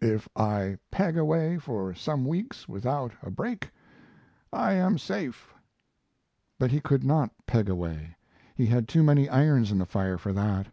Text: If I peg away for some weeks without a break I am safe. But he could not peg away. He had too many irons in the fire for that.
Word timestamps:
If 0.00 0.26
I 0.34 0.78
peg 0.90 1.18
away 1.18 1.58
for 1.58 1.92
some 1.92 2.24
weeks 2.24 2.66
without 2.66 3.12
a 3.22 3.30
break 3.30 3.70
I 4.50 4.72
am 4.72 4.96
safe. 4.96 5.52
But 6.58 6.70
he 6.70 6.80
could 6.80 7.04
not 7.04 7.32
peg 7.46 7.68
away. 7.68 8.16
He 8.54 8.64
had 8.64 8.88
too 8.88 9.02
many 9.02 9.28
irons 9.28 9.70
in 9.70 9.76
the 9.76 9.84
fire 9.84 10.16
for 10.16 10.32
that. 10.32 10.68